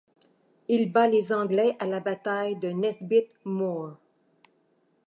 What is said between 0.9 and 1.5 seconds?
bat les